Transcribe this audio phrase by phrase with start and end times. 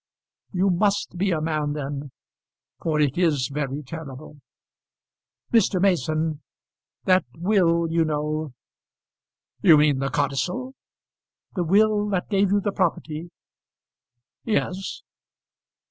[0.51, 2.09] "You must be a man then,
[2.81, 4.37] for it is very terrible.
[5.53, 5.79] Mr.
[5.79, 6.41] Mason,
[7.03, 8.51] that will, you know"
[9.61, 10.73] "You mean the codicil?"
[11.53, 13.29] "The will that gave you the property"
[14.43, 15.03] "Yes."